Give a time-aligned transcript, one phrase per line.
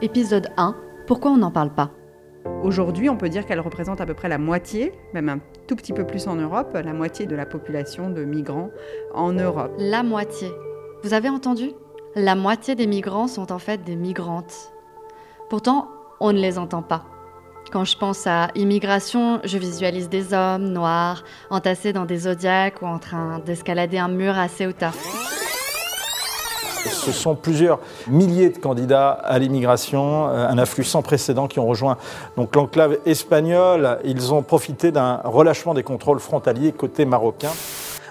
[0.00, 0.76] Épisode 1
[1.08, 1.90] Pourquoi on n'en parle pas
[2.62, 5.92] Aujourd'hui, on peut dire qu'elle représente à peu près la moitié, même un tout petit
[5.92, 8.70] peu plus en Europe, la moitié de la population de migrants
[9.12, 9.72] en Europe.
[9.76, 10.52] La moitié.
[11.02, 11.72] Vous avez entendu?
[12.14, 14.72] La moitié des migrants sont en fait des migrantes.
[15.50, 15.88] Pourtant,
[16.20, 17.04] on ne les entend pas.
[17.72, 22.86] Quand je pense à immigration, je visualise des hommes noirs entassés dans des zodiacs ou
[22.86, 24.92] en train d'escalader un mur à Ceuta.
[26.84, 31.66] Ce sont plusieurs milliers de candidats à l'immigration, euh, un afflux sans précédent qui ont
[31.66, 31.96] rejoint
[32.36, 33.98] donc l'enclave espagnole.
[34.04, 37.50] Ils ont profité d'un relâchement des contrôles frontaliers côté marocain.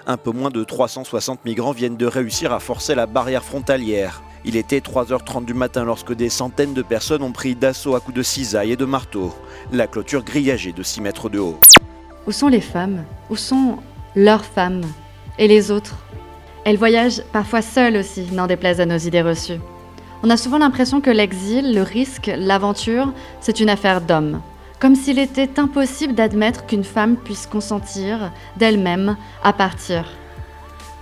[0.06, 4.22] Un peu moins de 360 migrants viennent de réussir à forcer la barrière frontalière.
[4.44, 8.16] Il était 3h30 du matin lorsque des centaines de personnes ont pris d'assaut à coups
[8.16, 9.34] de cisaille et de marteau.
[9.72, 11.58] La clôture grillagée de 6 mètres de haut.
[12.26, 13.04] Où sont les femmes?
[13.30, 13.78] Où sont
[14.14, 14.82] leurs femmes?
[15.38, 15.96] Et les autres?
[16.68, 19.58] Elles voyagent parfois seules aussi, n'en déplaise à nos idées reçues.
[20.22, 24.42] On a souvent l'impression que l'exil, le risque, l'aventure, c'est une affaire d'hommes.
[24.78, 30.10] Comme s'il était impossible d'admettre qu'une femme puisse consentir d'elle-même à partir.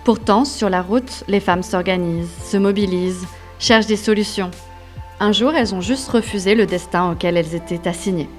[0.04, 3.26] Pourtant, sur la route, les femmes s'organisent, se mobilisent,
[3.58, 4.52] cherchent des solutions.
[5.18, 8.30] Un jour, elles ont juste refusé le destin auquel elles étaient assignées.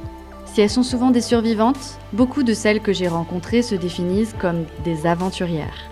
[0.46, 4.64] Si elles sont souvent des survivantes, beaucoup de celles que j'ai rencontrées se définissent comme
[4.86, 5.90] des aventurières.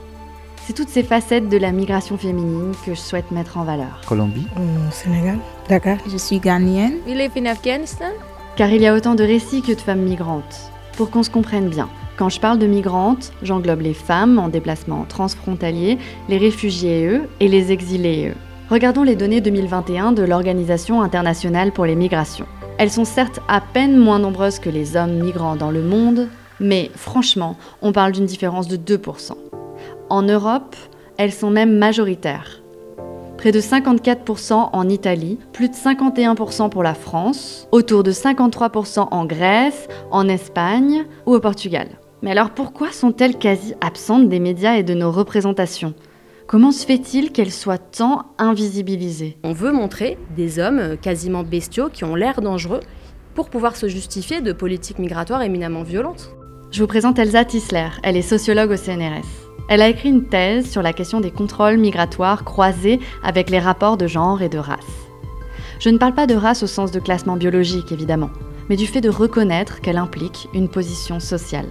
[0.67, 4.01] C'est toutes ces facettes de la migration féminine que je souhaite mettre en valeur.
[4.07, 5.37] Colombie Au Sénégal,
[5.69, 5.97] Dakar.
[6.11, 6.95] Je suis ghanéenne.
[7.05, 8.09] We live in Afghanistan.
[8.55, 10.71] Car il y a autant de récits que de femmes migrantes.
[10.97, 15.05] Pour qu'on se comprenne bien, quand je parle de migrantes, j'englobe les femmes en déplacement
[15.07, 15.99] transfrontalier,
[16.29, 18.37] les réfugiés eux et les exilés eux.
[18.71, 22.47] Regardons les données 2021 de l'Organisation internationale pour les migrations.
[22.79, 26.27] Elles sont certes à peine moins nombreuses que les hommes migrants dans le monde,
[26.59, 29.33] mais franchement, on parle d'une différence de 2%.
[30.09, 30.75] En Europe,
[31.17, 32.61] elles sont même majoritaires.
[33.37, 39.25] Près de 54% en Italie, plus de 51% pour la France, autour de 53% en
[39.25, 41.87] Grèce, en Espagne ou au Portugal.
[42.21, 45.95] Mais alors pourquoi sont-elles quasi absentes des médias et de nos représentations?
[46.47, 49.37] Comment se fait-il qu'elles soient tant invisibilisées?
[49.43, 52.81] On veut montrer des hommes quasiment bestiaux qui ont l'air dangereux
[53.33, 56.29] pour pouvoir se justifier de politiques migratoires éminemment violentes.
[56.71, 59.44] Je vous présente Elsa Tisler, elle est sociologue au CNRS.
[59.67, 63.97] Elle a écrit une thèse sur la question des contrôles migratoires croisés avec les rapports
[63.97, 64.79] de genre et de race.
[65.79, 68.29] Je ne parle pas de race au sens de classement biologique, évidemment,
[68.69, 71.69] mais du fait de reconnaître qu'elle implique une position sociale.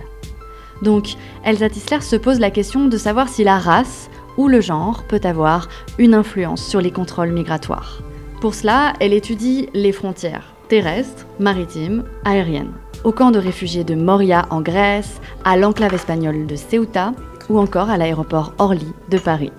[0.82, 5.05] Donc, Elsa Tisler se pose la question de savoir si la race ou le genre
[5.05, 5.69] peut avoir
[5.99, 8.03] une influence sur les contrôles migratoires.
[8.41, 12.72] Pour cela, elle étudie les frontières terrestres, maritimes, aériennes.
[13.05, 17.12] Au camp de réfugiés de Moria en Grèce, à l'enclave espagnole de Ceuta,
[17.49, 19.53] ou encore à l'aéroport Orly de Paris.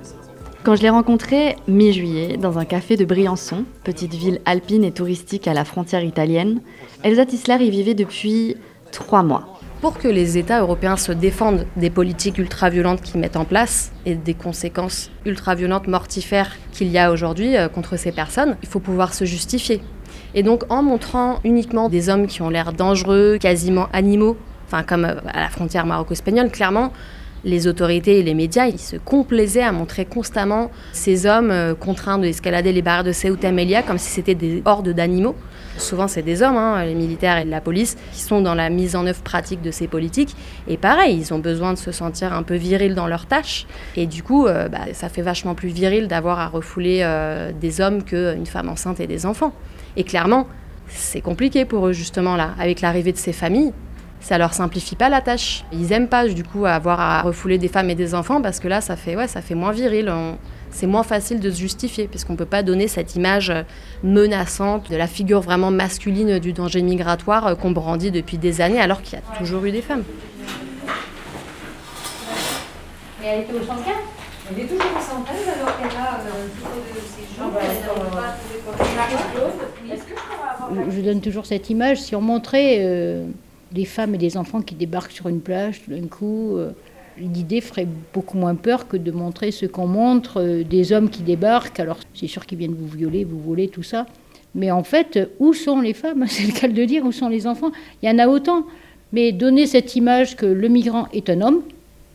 [0.63, 5.47] Quand je l'ai rencontré mi-juillet dans un café de Briançon, petite ville alpine et touristique
[5.47, 6.59] à la frontière italienne,
[7.03, 8.57] Elsa Tisler y vivait depuis
[8.91, 9.59] trois mois.
[9.81, 14.15] Pour que les États européens se défendent des politiques ultra-violentes qu'ils mettent en place et
[14.15, 19.13] des conséquences ultra-violentes mortifères qu'il y a aujourd'hui euh, contre ces personnes, il faut pouvoir
[19.13, 19.81] se justifier.
[20.33, 25.05] Et donc en montrant uniquement des hommes qui ont l'air dangereux, quasiment animaux, enfin comme
[25.05, 26.91] euh, à la frontière maroco-espagnole, clairement,
[27.45, 32.17] les autorités et les médias, ils se complaisaient à montrer constamment ces hommes euh, contraints
[32.17, 35.35] d'escalader les barrières de Ceuta Melilla comme si c'était des hordes d'animaux.
[35.77, 38.95] Souvent, c'est des hommes, hein, les militaires et la police, qui sont dans la mise
[38.95, 40.35] en œuvre pratique de ces politiques.
[40.67, 43.67] Et pareil, ils ont besoin de se sentir un peu virils dans leurs tâches.
[43.95, 47.81] Et du coup, euh, bah, ça fait vachement plus viril d'avoir à refouler euh, des
[47.81, 49.53] hommes qu'une femme enceinte et des enfants.
[49.97, 50.47] Et clairement,
[50.87, 52.55] c'est compliqué pour eux, justement, là.
[52.57, 53.73] Avec l'arrivée de ces familles,
[54.25, 55.63] ça leur simplifie pas la tâche.
[55.71, 58.67] Ils aiment pas du coup avoir à refouler des femmes et des enfants parce que
[58.67, 60.11] là ça fait ouais ça fait moins viril.
[60.71, 63.53] C'est moins facile de se justifier puisqu'on peut pas donner cette image
[64.03, 69.03] menaçante de la figure vraiment masculine du danger migratoire qu'on brandit depuis des années alors
[69.03, 70.03] qu'il y a toujours eu des femmes.
[73.23, 74.89] Et elle était au Elle est toujours au
[75.53, 76.49] alors qu'elle a euh,
[80.89, 82.01] Je donne toujours cette image.
[82.01, 83.27] Si on montrait euh,
[83.75, 86.57] des femmes et des enfants qui débarquent sur une plage tout d'un coup.
[86.57, 86.71] Euh,
[87.17, 91.21] l'idée ferait beaucoup moins peur que de montrer ce qu'on montre, euh, des hommes qui
[91.21, 91.79] débarquent.
[91.79, 94.07] Alors, c'est sûr qu'ils viennent vous violer, vous voler, tout ça.
[94.55, 97.45] Mais en fait, où sont les femmes C'est le cas de dire, où sont les
[97.45, 98.65] enfants Il y en a autant.
[99.11, 101.61] Mais donner cette image que le migrant est un homme,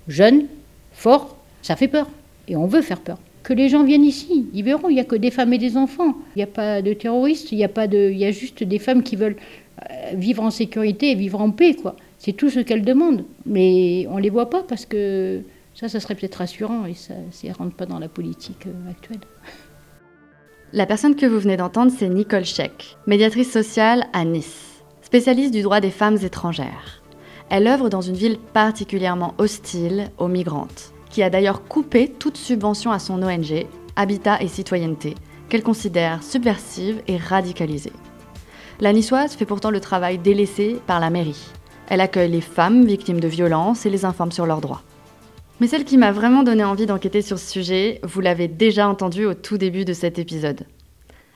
[0.08, 0.46] jeune,
[0.92, 2.08] fort, ça fait peur.
[2.48, 3.18] Et on veut faire peur.
[3.42, 5.76] Que les gens viennent ici, ils verront, il n'y a que des femmes et des
[5.76, 6.14] enfants.
[6.36, 8.62] Il n'y a pas de terroristes, il y a, pas de, il y a juste
[8.62, 9.36] des femmes qui veulent
[9.80, 11.96] euh, vivre en sécurité et vivre en paix, quoi.
[12.18, 13.24] C'est tout ce qu'elles demandent.
[13.46, 15.40] Mais on ne les voit pas parce que
[15.74, 19.20] ça, ça serait peut-être rassurant et ça ne rentre pas dans la politique euh, actuelle.
[20.72, 25.62] La personne que vous venez d'entendre, c'est Nicole Scheck, médiatrice sociale à Nice, spécialiste du
[25.62, 27.02] droit des femmes étrangères.
[27.48, 32.92] Elle œuvre dans une ville particulièrement hostile aux migrantes, qui a d'ailleurs coupé toute subvention
[32.92, 33.66] à son ONG,
[33.96, 35.14] Habitat et Citoyenneté,
[35.48, 37.92] qu'elle considère subversive et radicalisée.
[38.80, 41.50] La niçoise fait pourtant le travail délaissé par la mairie.
[41.88, 44.82] Elle accueille les femmes victimes de violences et les informe sur leurs droits.
[45.60, 49.26] Mais celle qui m'a vraiment donné envie d'enquêter sur ce sujet, vous l'avez déjà entendu
[49.26, 50.64] au tout début de cet épisode.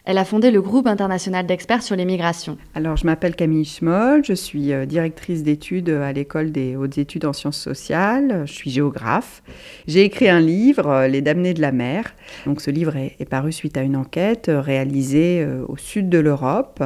[0.07, 2.59] Elle a fondé le groupe international d'experts sur les migrations.
[2.75, 7.25] Alors, je m'appelle Camille Schmoll, je suis euh, directrice d'études à l'école des hautes études
[7.25, 9.43] en sciences sociales, je suis géographe.
[9.87, 12.15] J'ai écrit un livre, euh, Les damnés de la mer.
[12.45, 16.83] Donc, ce livre est, paru suite à une enquête euh, réalisée au sud de l'Europe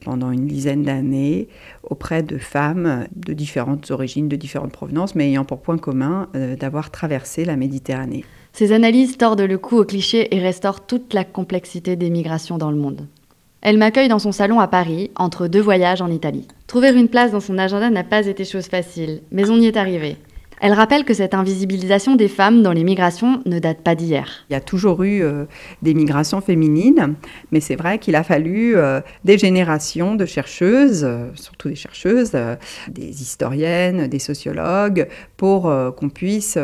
[0.00, 1.48] pendant une dizaine d'années
[1.82, 6.28] auprès de femmes de différentes origines, de différentes provenances, mais ayant pour point commun
[6.58, 8.24] d'avoir traversé la Méditerranée.
[8.52, 12.70] Ces analyses tordent le cou aux clichés et restaurent toute la complexité des migrations dans
[12.70, 13.06] le monde.
[13.60, 16.46] Elle m'accueille dans son salon à Paris, entre deux voyages en Italie.
[16.66, 19.76] Trouver une place dans son agenda n'a pas été chose facile, mais on y est
[19.76, 20.16] arrivé.
[20.60, 24.44] Elle rappelle que cette invisibilisation des femmes dans les migrations ne date pas d'hier.
[24.50, 25.44] Il y a toujours eu euh,
[25.82, 27.14] des migrations féminines,
[27.52, 32.32] mais c'est vrai qu'il a fallu euh, des générations de chercheuses, euh, surtout des chercheuses,
[32.88, 36.58] des historiennes, des sociologues, pour qu'on puisse,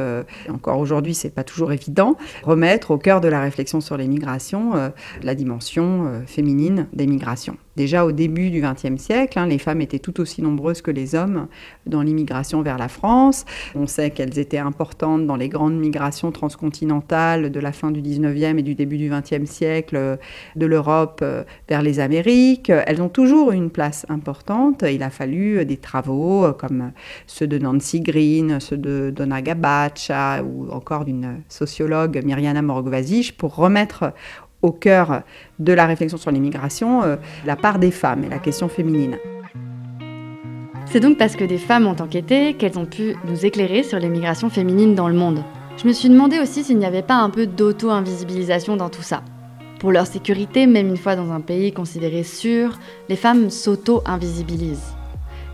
[0.49, 4.73] encore aujourd'hui c'est pas toujours évident, remettre au cœur de la réflexion sur les migrations
[5.23, 7.57] la dimension féminine des migrations.
[7.77, 11.15] Déjà au début du XXe siècle, hein, les femmes étaient tout aussi nombreuses que les
[11.15, 11.49] hommes
[11.87, 13.45] dans l'immigration vers la France.
[13.75, 18.59] On sait qu'elles étaient importantes dans les grandes migrations transcontinentales de la fin du XIXe
[18.59, 20.17] et du début du XXe siècle euh,
[20.57, 22.71] de l'Europe euh, vers les Amériques.
[22.71, 24.85] Elles ont toujours une place importante.
[24.89, 26.93] Il a fallu euh, des travaux comme
[27.27, 33.57] ceux de Nancy Green, ceux de Donna Gabacha ou encore d'une sociologue Myriana Morgvazich pour
[33.57, 34.13] remettre
[34.65, 35.23] au cœur
[35.59, 39.19] de la réflexion sur l'immigration euh, la part des femmes et la question féminine.
[40.87, 44.09] C'est donc parce que des femmes ont enquêté qu'elles ont pu nous éclairer sur les
[44.09, 45.43] migrations féminines dans le monde.
[45.77, 49.23] Je me suis demandé aussi s'il n'y avait pas un peu d'auto-invisibilisation dans tout ça.
[49.81, 52.79] Pour leur sécurité, même une fois dans un pays considéré sûr,
[53.09, 54.95] les femmes s'auto-invisibilisent.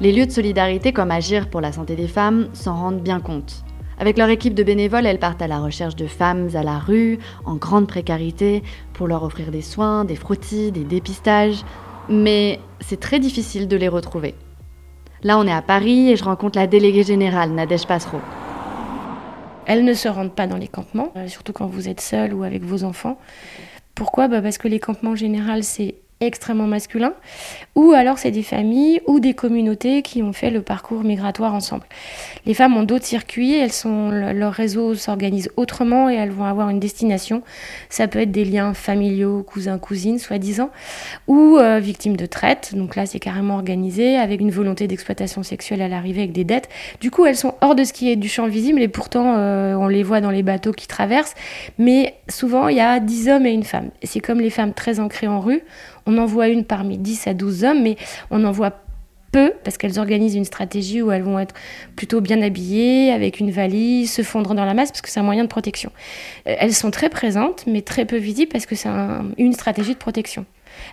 [0.00, 3.64] Les lieux de solidarité comme Agir pour la santé des femmes s'en rendent bien compte.
[4.00, 7.18] Avec leur équipe de bénévoles, elles partent à la recherche de femmes à la rue,
[7.44, 8.62] en grande précarité,
[8.94, 11.62] pour leur offrir des soins, des frottis, des dépistages.
[12.08, 14.34] Mais c'est très difficile de les retrouver.
[15.22, 18.22] Là, on est à Paris et je rencontre la déléguée générale, Nadège Passereau.
[19.66, 22.42] Elles ne se rendent pas dans les campements, euh, surtout quand vous êtes seul ou
[22.42, 23.18] avec vos enfants.
[23.94, 24.28] Pourquoi?
[24.28, 27.14] Bah Parce que les campements en général, c'est extrêmement masculin,
[27.74, 31.84] ou alors c'est des familles ou des communautés qui ont fait le parcours migratoire ensemble.
[32.44, 36.68] Les femmes ont d'autres circuits, elles sont, leur réseau s'organise autrement et elles vont avoir
[36.68, 37.42] une destination.
[37.88, 40.70] Ça peut être des liens familiaux, cousins, cousines, soi-disant,
[41.26, 42.74] ou euh, victimes de traite.
[42.74, 46.68] Donc là, c'est carrément organisé avec une volonté d'exploitation sexuelle à l'arrivée avec des dettes.
[47.00, 49.74] Du coup, elles sont hors de ce qui est du champ visible et pourtant, euh,
[49.74, 51.34] on les voit dans les bateaux qui traversent.
[51.78, 53.88] Mais souvent, il y a 10 hommes et une femme.
[54.02, 55.62] C'est comme les femmes très ancrées en rue.
[56.10, 57.96] On en voit une parmi 10 à 12 hommes, mais
[58.32, 58.72] on en voit
[59.30, 61.54] peu parce qu'elles organisent une stratégie où elles vont être
[61.94, 65.24] plutôt bien habillées, avec une valise, se fondre dans la masse parce que c'est un
[65.24, 65.92] moyen de protection.
[66.48, 68.88] Euh, elles sont très présentes, mais très peu visibles parce que c'est
[69.38, 70.46] une stratégie de protection.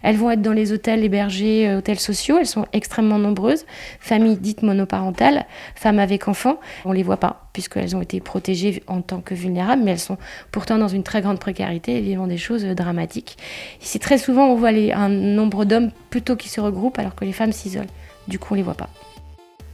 [0.03, 2.37] Elles vont être dans les hôtels hébergés, euh, hôtels sociaux.
[2.39, 3.65] Elles sont extrêmement nombreuses.
[3.99, 5.45] Familles dites monoparentales,
[5.75, 6.59] femmes avec enfants.
[6.85, 9.99] On ne les voit pas puisqu'elles ont été protégées en tant que vulnérables, mais elles
[9.99, 10.19] sont
[10.51, 13.37] pourtant dans une très grande précarité et vivant des choses euh, dramatiques.
[13.81, 17.31] Ici, très souvent, on voit un nombre d'hommes plutôt qui se regroupent alors que les
[17.31, 17.87] femmes s'isolent.
[18.27, 18.89] Du coup, on ne les voit pas.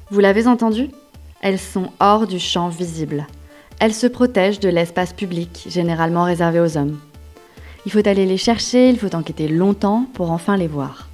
[0.10, 0.90] Vous l'avez entendu?
[1.42, 3.28] Elles sont hors du champ visible.
[3.80, 7.00] Elles se protègent de l'espace public, généralement réservé aux hommes.
[7.86, 11.10] Il faut aller les chercher, il faut enquêter longtemps pour enfin les voir.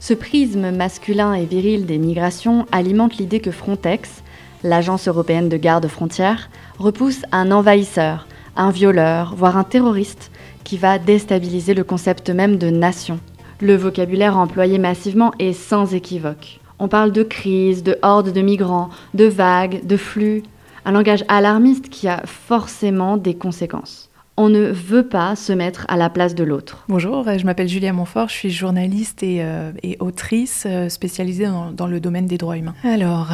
[0.00, 4.22] Ce prisme masculin et viril des migrations alimente l'idée que Frontex,
[4.64, 8.26] l'agence européenne de garde frontières, repousse un envahisseur,
[8.56, 10.32] un violeur, voire un terroriste
[10.64, 13.20] qui va déstabiliser le concept même de nation.
[13.60, 16.60] Le vocabulaire employé massivement est sans équivoque.
[16.80, 20.42] On parle de crise, de hordes de migrants, de vagues, de flux,
[20.84, 24.05] un langage alarmiste qui a forcément des conséquences
[24.36, 26.84] on ne veut pas se mettre à la place de l'autre.
[26.88, 32.00] Bonjour, je m'appelle Julia Montfort, je suis journaliste et, euh, autrice euh, spécialisée dans, le
[32.00, 32.74] domaine des droits humains.
[32.84, 33.30] Alors,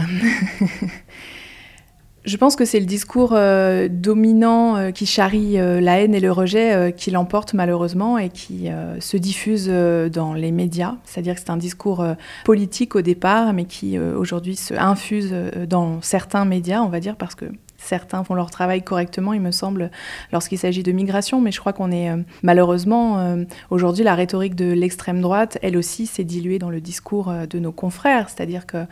[2.24, 6.94] je pense que c'est le discours euh, dominant qui charrie la haine et le rejet
[6.96, 8.68] qui l'emporte malheureusement et qui
[9.00, 10.96] se diffuse dans les médias.
[11.04, 12.06] C'est-à-dire que c'est un discours
[12.44, 15.34] politique au départ, mais qui aujourd'hui se infuse
[15.68, 17.46] dans certains médias, on va dire, parce que
[17.82, 19.90] certains font leur travail correctement, il me semble,
[20.32, 24.54] lorsqu'il s'agit de migration, mais je crois qu'on est euh, malheureusement, euh, aujourd'hui, la rhétorique
[24.54, 28.28] de l'extrême droite, elle aussi, s'est diluée dans le discours euh, de nos confrères.
[28.28, 28.84] C'est-à-dire que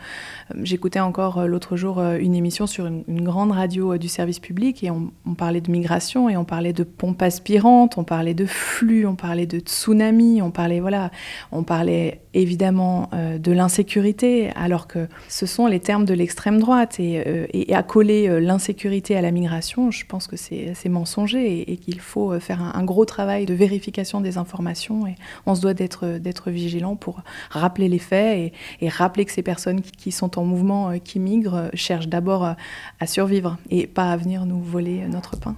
[0.61, 5.11] j'écoutais encore l'autre jour une émission sur une, grande radio du service public et on,
[5.37, 9.45] parlait de migration et on parlait de pompes aspirantes, on parlait de flux, on parlait
[9.45, 11.11] de tsunami, on parlait, voilà,
[11.51, 17.47] on parlait évidemment de l'insécurité, alors que ce sont les termes de l'extrême droite et,
[17.53, 18.39] et coller
[18.87, 23.05] à la migration, je pense que c'est mensonger et, qu'il faut euh, faire un, gros
[23.05, 28.53] travail de vérification des informations et on se doit d'être vigilant pour rappeler les faits
[28.81, 32.55] et, rappeler que ces personnes qui, sont en mouvement, euh, qui migrent, euh, cherchent d'abord
[32.99, 35.55] à survivre et pas à venir nous voler notre pain.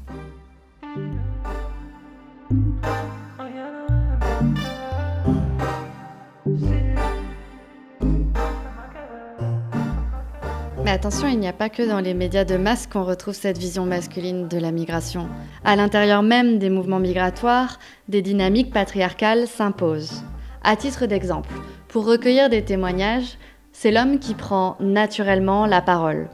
[10.84, 13.58] Mais attention, il n'y a pas que dans les médias de masse qu'on retrouve cette
[13.58, 15.30] vision masculine de la migration.
[15.64, 20.24] À l'intérieur même des mouvements migratoires, des dynamiques patriarcales s'imposent.
[20.62, 21.54] À titre d'exemple,
[21.88, 23.38] pour recueillir des témoignages,
[23.72, 26.28] c'est l'homme qui prend naturellement la parole.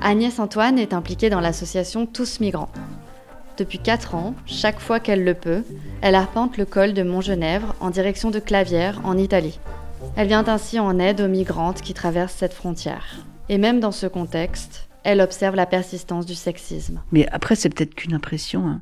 [0.00, 2.70] Agnès Antoine est impliquée dans l'association Tous Migrants.
[3.58, 5.62] Depuis 4 ans, chaque fois qu'elle le peut,
[6.00, 9.60] elle arpente le col de Montgenèvre en direction de Clavière, en Italie.
[10.16, 13.24] Elle vient ainsi en aide aux migrantes qui traversent cette frontière.
[13.48, 17.02] Et même dans ce contexte, elle observe la persistance du sexisme.
[17.12, 18.80] Mais après, c'est peut-être qu'une impression, hein.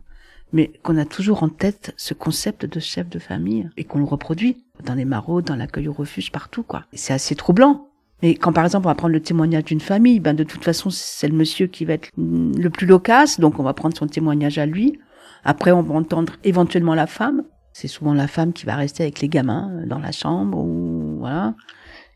[0.52, 4.04] mais qu'on a toujours en tête ce concept de chef de famille et qu'on le
[4.04, 6.84] reproduit dans les maraudes, dans l'accueil au refuge, partout, quoi.
[6.92, 7.88] C'est assez troublant.
[8.22, 10.90] Mais quand par exemple on va prendre le témoignage d'une famille, ben de toute façon
[10.90, 14.58] c'est le monsieur qui va être le plus loquace, donc on va prendre son témoignage
[14.58, 15.00] à lui.
[15.42, 17.42] Après on va entendre éventuellement la femme.
[17.72, 21.54] C'est souvent la femme qui va rester avec les gamins dans la chambre ou voilà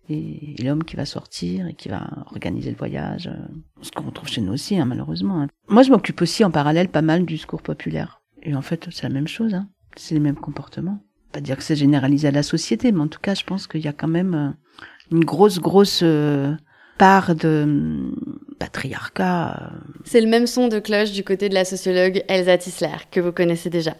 [0.09, 3.29] et, l'homme qui va sortir et qui va organiser le voyage.
[3.29, 3.47] Euh,
[3.83, 5.43] ce qu'on retrouve chez nous aussi, hein, malheureusement.
[5.43, 5.49] Hein.
[5.69, 8.21] Moi, je m'occupe aussi en parallèle pas mal du discours populaire.
[8.43, 9.55] Et en fait, c'est la même chose.
[9.55, 9.69] Hein.
[9.97, 10.99] C'est les mêmes comportements.
[11.33, 13.81] Pas dire que c'est généralisé à la société, mais en tout cas, je pense qu'il
[13.81, 14.51] y a quand même euh,
[15.11, 16.55] une grosse, grosse euh,
[16.99, 18.17] part de hum,
[18.59, 19.73] patriarcat.
[20.05, 23.33] C'est le même son de cloche du côté de la sociologue Elsa Tisler, que vous
[23.33, 23.95] connaissez déjà.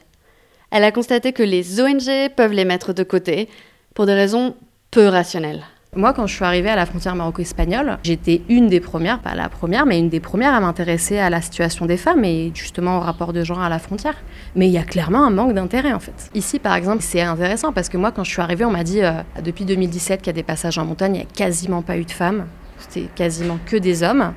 [0.71, 3.49] Elle a constaté que les ONG peuvent les mettre de côté
[3.95, 4.57] pour des raisons
[4.91, 5.63] peu rationnelles.
[5.97, 9.49] Moi, quand je suis arrivée à la frontière maroco-espagnole, j'étais une des premières, pas la
[9.49, 13.01] première, mais une des premières à m'intéresser à la situation des femmes et justement au
[13.01, 14.15] rapport de genre à la frontière.
[14.57, 16.31] Mais il y a clairement un manque d'intérêt en fait.
[16.35, 19.03] Ici, par exemple, c'est intéressant parce que moi, quand je suis arrivée, on m'a dit
[19.03, 21.97] euh, depuis 2017 qu'il y a des passages en montagne, il n'y a quasiment pas
[21.97, 22.45] eu de femmes.
[22.79, 24.35] C'était quasiment que des hommes.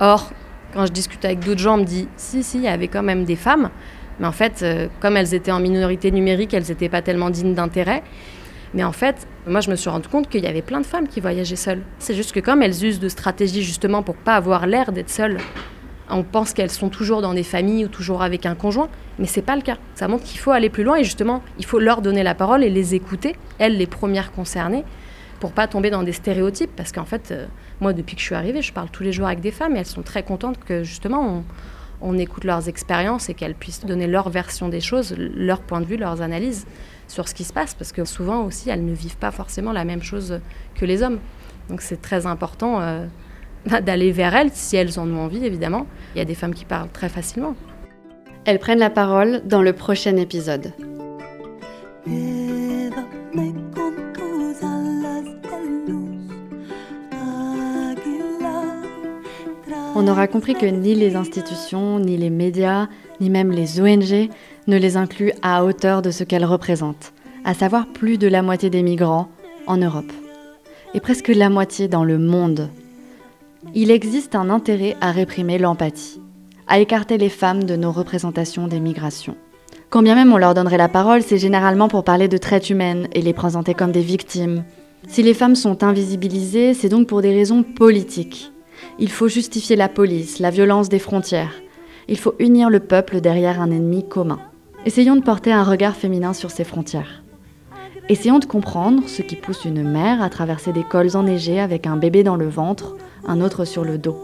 [0.00, 0.30] Or,
[0.72, 3.02] quand je discute avec d'autres gens, on me dit si, si, il y avait quand
[3.02, 3.68] même des femmes.
[4.18, 7.54] Mais en fait, euh, comme elles étaient en minorité numérique, elles n'étaient pas tellement dignes
[7.54, 8.02] d'intérêt.
[8.74, 11.08] Mais en fait, moi, je me suis rendu compte qu'il y avait plein de femmes
[11.08, 11.82] qui voyageaient seules.
[11.98, 15.38] C'est juste que comme elles usent de stratégies justement pour pas avoir l'air d'être seules,
[16.08, 18.88] on pense qu'elles sont toujours dans des familles ou toujours avec un conjoint,
[19.18, 19.78] mais c'est pas le cas.
[19.94, 22.62] Ça montre qu'il faut aller plus loin et justement, il faut leur donner la parole
[22.62, 24.84] et les écouter, elles les premières concernées,
[25.40, 26.70] pour pas tomber dans des stéréotypes.
[26.76, 27.46] Parce qu'en fait, euh,
[27.80, 29.80] moi, depuis que je suis arrivée, je parle tous les jours avec des femmes et
[29.80, 31.44] elles sont très contentes que justement
[32.04, 35.86] on écoute leurs expériences et qu'elles puissent donner leur version des choses, leur point de
[35.86, 36.66] vue, leurs analyses
[37.12, 39.84] sur ce qui se passe, parce que souvent aussi, elles ne vivent pas forcément la
[39.84, 40.40] même chose
[40.74, 41.18] que les hommes.
[41.68, 43.04] Donc c'est très important euh,
[43.82, 45.86] d'aller vers elles, si elles en ont envie, évidemment.
[46.14, 47.54] Il y a des femmes qui parlent très facilement.
[48.46, 50.72] Elles prennent la parole dans le prochain épisode.
[59.94, 62.88] On aura compris que ni les institutions, ni les médias,
[63.20, 64.30] ni même les ONG
[64.66, 67.12] ne les incluent à hauteur de ce qu'elles représentent,
[67.44, 69.28] à savoir plus de la moitié des migrants
[69.66, 70.12] en Europe,
[70.94, 72.68] et presque la moitié dans le monde.
[73.74, 76.20] Il existe un intérêt à réprimer l'empathie,
[76.66, 79.36] à écarter les femmes de nos représentations des migrations.
[79.90, 83.08] Quand bien même on leur donnerait la parole, c'est généralement pour parler de traite humaine
[83.12, 84.64] et les présenter comme des victimes.
[85.08, 88.52] Si les femmes sont invisibilisées, c'est donc pour des raisons politiques.
[88.98, 91.54] Il faut justifier la police, la violence des frontières.
[92.08, 94.40] Il faut unir le peuple derrière un ennemi commun.
[94.84, 97.22] Essayons de porter un regard féminin sur ces frontières.
[98.08, 101.96] Essayons de comprendre ce qui pousse une mère à traverser des cols enneigés avec un
[101.96, 104.20] bébé dans le ventre, un autre sur le dos.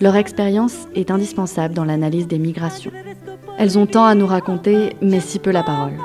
[0.00, 2.92] Leur expérience est indispensable dans l'analyse des migrations.
[3.58, 5.98] Elles ont tant à nous raconter, mais si peu la parole.